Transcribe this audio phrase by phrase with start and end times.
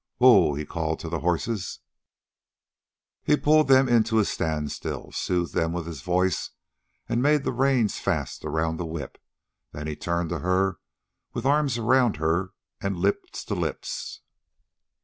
[0.17, 1.77] "Whoa!" he called to the horses.
[3.21, 6.49] He pulled them in to a standstill, soothed them with his voice,
[7.07, 9.19] and made the reins fast around the whip.
[9.73, 10.79] Then he turned to her
[11.33, 12.49] with arms around her
[12.81, 14.21] and lips to lips.